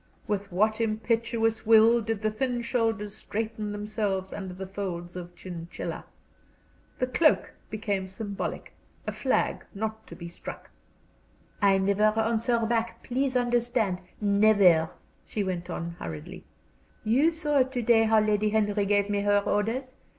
With 0.25 0.51
what 0.51 0.81
imperious 0.81 1.63
will 1.63 2.01
did 2.01 2.23
the 2.23 2.31
thin 2.31 2.63
shoulders 2.63 3.13
straighten 3.13 3.71
themselves 3.71 4.33
under 4.33 4.55
the 4.55 4.65
folds 4.65 5.15
of 5.15 5.35
chinchilla! 5.35 6.05
The 6.97 7.05
cloak 7.05 7.53
became 7.69 8.07
symbolic, 8.07 8.73
a 9.05 9.11
flag 9.11 9.63
not 9.75 10.07
to 10.07 10.15
be 10.15 10.27
struck. 10.27 10.71
"I 11.61 11.77
never 11.77 12.19
answer 12.19 12.65
back, 12.65 13.03
please 13.03 13.35
understand 13.35 14.01
never," 14.19 14.89
she 15.23 15.43
went 15.43 15.69
on, 15.69 15.91
hurriedly. 15.99 16.45
"You 17.03 17.31
saw 17.31 17.61
to 17.61 17.81
day 17.83 18.05
how 18.05 18.21
Lady 18.21 18.49
Henry 18.49 18.87
gave 18.87 19.07
me 19.07 19.21
her 19.21 19.43
orders. 19.45 19.97